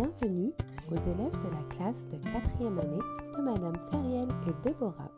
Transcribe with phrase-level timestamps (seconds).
[0.00, 0.54] Bienvenue
[0.90, 3.02] aux élèves de la classe de quatrième année
[3.36, 5.10] de Madame Feriel et Déborah.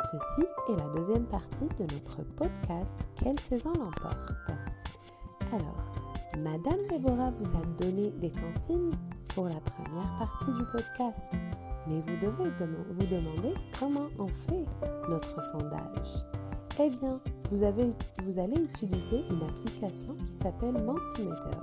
[0.00, 4.50] Ceci est la deuxième partie de notre podcast Quelle saison l'emporte?
[5.52, 5.92] Alors,
[6.40, 8.96] Madame Déborah vous a donné des consignes
[9.32, 11.26] pour la première partie du podcast,
[11.86, 12.50] mais vous devez
[12.90, 14.66] vous demander comment on fait
[15.08, 16.26] notre sondage.
[16.80, 21.62] Eh bien, vous allez utiliser une application qui s'appelle Mentimeter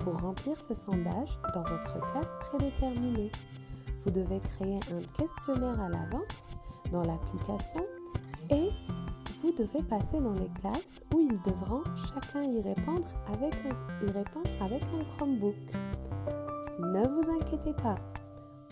[0.00, 3.30] pour remplir ce sondage dans votre classe prédéterminée.
[3.98, 6.56] Vous devez créer un questionnaire à l'avance
[6.90, 7.80] dans l'application
[8.50, 8.70] et
[9.42, 15.56] vous devez passer dans les classes où ils devront chacun y répondre avec un, Chromebook.
[16.82, 17.96] Ne vous inquiétez pas,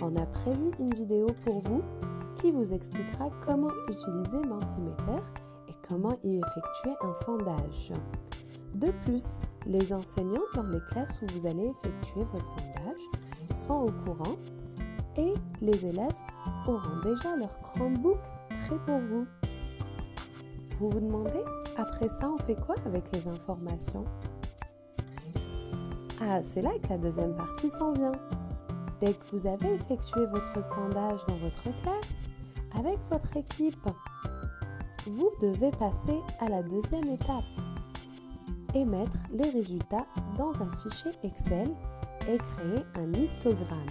[0.01, 1.83] on a prévu une vidéo pour vous
[2.37, 5.23] qui vous expliquera comment utiliser Mentimeter
[5.69, 7.93] et comment y effectuer un sondage.
[8.75, 13.01] De plus, les enseignants dans les classes où vous allez effectuer votre sondage
[13.53, 14.37] sont au courant
[15.17, 16.17] et les élèves
[16.67, 18.21] auront déjà leur Chromebook
[18.51, 19.27] prêt pour vous.
[20.77, 21.43] Vous vous demandez,
[21.77, 24.05] après ça, on fait quoi avec les informations?
[26.21, 28.13] Ah, c'est là que la deuxième partie s'en vient.
[29.01, 32.25] Dès que vous avez effectué votre sondage dans votre classe,
[32.77, 33.89] avec votre équipe,
[35.07, 37.45] vous devez passer à la deuxième étape
[38.75, 41.69] et mettre les résultats dans un fichier Excel
[42.29, 43.87] et créer un histogramme.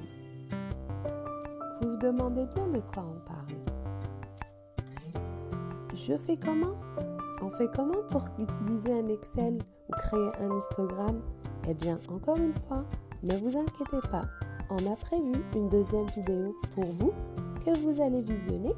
[1.81, 3.57] Vous vous demandez bien de quoi on parle.
[5.93, 6.75] Je fais comment?
[7.41, 11.21] On fait comment pour utiliser un Excel ou créer un histogramme?
[11.67, 12.85] Eh bien, encore une fois,
[13.23, 14.25] ne vous inquiétez pas,
[14.69, 17.13] on a prévu une deuxième vidéo pour vous
[17.65, 18.73] que vous allez visionner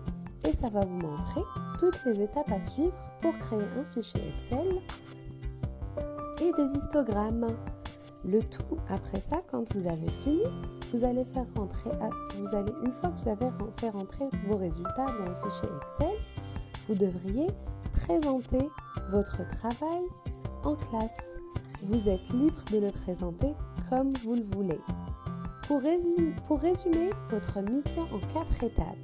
[0.48, 1.42] et ça va vous montrer
[1.78, 4.68] toutes les étapes à suivre pour créer un fichier Excel
[6.42, 7.58] et des histogrammes.
[8.26, 10.44] Le tout, après ça, quand vous avez fini,
[10.92, 11.92] vous allez faire rentrer,
[12.38, 16.18] vous allez, une fois que vous avez fait rentrer vos résultats dans le fichier Excel,
[16.88, 17.48] vous devriez
[17.92, 18.70] présenter
[19.10, 20.04] votre travail
[20.64, 21.40] en classe.
[21.84, 23.54] Vous êtes libre de le présenter
[23.90, 24.80] comme vous le voulez.
[25.68, 25.82] Pour
[26.46, 28.98] pour résumer votre mission en quatre étapes.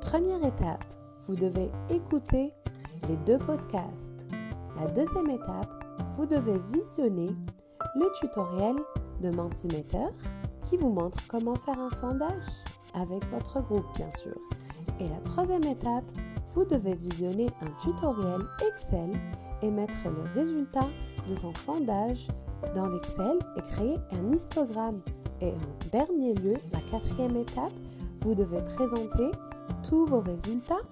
[0.00, 0.84] Première étape,
[1.26, 2.52] vous devez écouter
[3.08, 4.28] les deux podcasts.
[4.76, 5.84] La deuxième étape,
[6.16, 7.30] vous devez visionner
[7.94, 8.74] le tutoriel
[9.22, 10.08] de Mentimeter
[10.64, 12.64] qui vous montre comment faire un sondage
[12.94, 14.36] avec votre groupe bien sûr.
[14.98, 16.04] Et la troisième étape,
[16.54, 19.12] vous devez visionner un tutoriel Excel
[19.62, 20.88] et mettre le résultat
[21.28, 22.26] de son sondage
[22.74, 25.00] dans l'Excel et créer un histogramme.
[25.40, 27.72] Et en dernier lieu, la quatrième étape,
[28.22, 29.30] vous devez présenter
[29.88, 30.82] tous vos résultats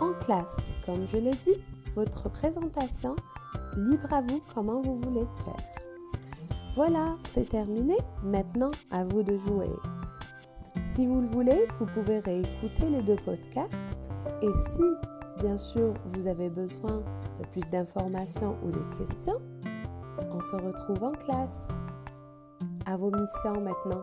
[0.00, 1.62] en classe, comme je l'ai dit
[1.94, 3.16] votre présentation.
[3.76, 5.86] Libre à vous comment vous voulez faire.
[6.74, 7.94] Voilà, c'est terminé.
[8.22, 9.70] Maintenant, à vous de jouer.
[10.80, 13.96] Si vous le voulez, vous pouvez réécouter les deux podcasts.
[14.42, 14.82] Et si,
[15.38, 17.02] bien sûr, vous avez besoin
[17.38, 19.40] de plus d'informations ou des questions,
[20.30, 21.72] on se retrouve en classe.
[22.84, 24.02] À vos missions maintenant.